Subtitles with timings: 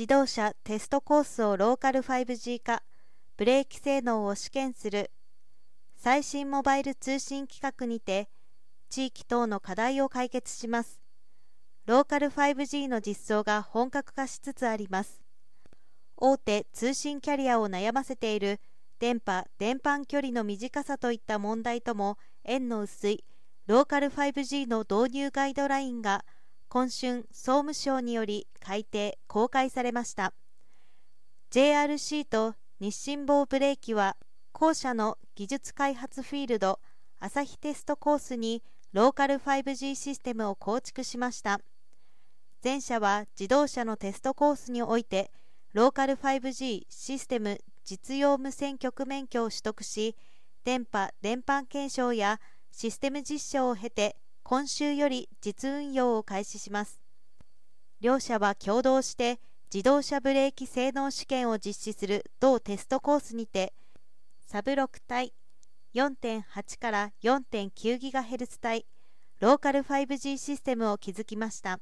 [0.00, 2.82] 自動車テストコースをローカル 5G 化
[3.36, 5.10] ブレーキ性能を試験する
[5.94, 8.30] 最新モバイル通信規格にて
[8.88, 11.02] 地域等の課題を解決します。
[11.84, 15.20] ローカル 5G の実装が本格化しつつあります。
[16.16, 18.58] 大手通信キャリアを悩ませている
[19.00, 23.22] 電波・電波距離の短さといった問題とも縁の薄い
[23.66, 26.24] ローカル 5G の導入ガイドラインが
[26.72, 30.32] 今春総務省により改定公開されました。
[31.50, 34.16] JRC と日清棒ブレーキは
[34.52, 36.78] 後者の技術開発フィールド
[37.18, 41.60] 朝日テストコースにローカル 5G システムを構築しました。
[42.62, 45.32] 前者は自動車のテストコースにおいて
[45.72, 50.14] ローカル 5G システム実用無線局免許を取得し
[50.62, 54.14] 電波・電波検証やシステム実証を経て
[54.50, 57.00] 今週より実運用を開始します。
[58.00, 59.38] 両社は共同して
[59.72, 63.72] 自動車ブレーキ性能試験を実施する同テストコースにて
[64.40, 65.32] サブ6帯
[65.94, 68.86] 4.8から 4.9GHz 帯
[69.38, 71.78] ローカル 5G システムを築きました。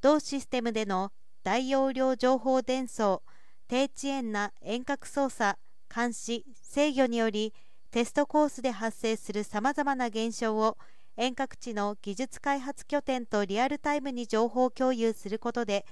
[0.00, 1.12] 同システムでの
[1.44, 3.22] 大容量情報伝送
[3.68, 5.56] 低遅延な遠隔操作
[5.94, 7.54] 監視制御により
[7.92, 10.76] テストコースで発生するさまざまな現象を
[11.16, 15.84] 遠隔地の技術開発拠点とリアルタイムに情報共有することで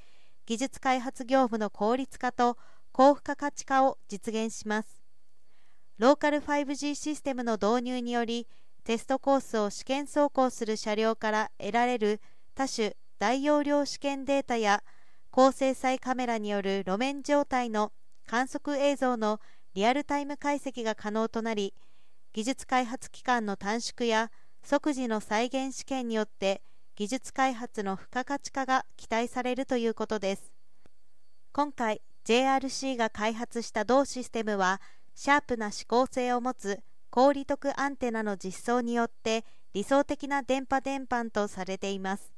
[0.46, 2.56] 技術開発業務の効率化と
[2.92, 5.02] 高付加価値化を実現します。
[5.98, 8.46] ローカル 5G システムの導入により
[8.84, 12.20] テストコースを試験走行する車両から得られる
[12.54, 14.82] 多種大容量試験データや
[15.30, 17.92] 高精細カメラによる路面状態の
[18.26, 19.40] 観測映像の
[19.74, 21.74] リアルタイム解析が可能となり
[22.32, 24.30] 技術開発期間の短縮や
[24.62, 26.62] 即時の再現試験によって
[26.96, 30.52] 技術開発の付加価値化が期待されるということです。
[31.52, 34.80] 今回 JRC が開発した同システムは
[35.14, 42.32] シャープな指向性を持つ高利得アンテナの実装によって理想的な電波電波とされています。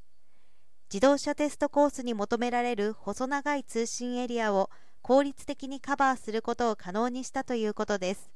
[0.92, 8.30] 自動車テストコースに求められる細長い通信エリアを効率的にカバーすることを可能にしたということです。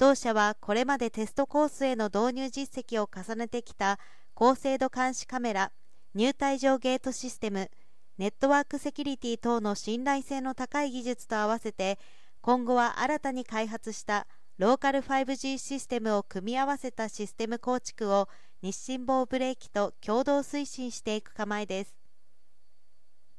[0.00, 3.98] 同社はこれまでテストコースへの導入実績を重ねてきた
[4.32, 5.72] 高精度監視カメラ
[6.14, 7.70] 入退場ゲートシステム
[8.16, 11.98] ネットワークセキュリティ等の信頼性の高い技術と合わせて
[12.40, 18.30] 今後は新たに開発したローカル 5G システムを組み合わせたシステム構築を
[18.62, 21.99] 日清棒ブレーキと共同推進していく構えです。